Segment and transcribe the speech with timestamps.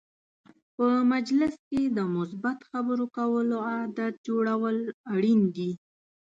[0.75, 4.77] په مجلس کې د مثبت خبرو کولو عادت جوړول
[5.13, 5.71] اړین دي.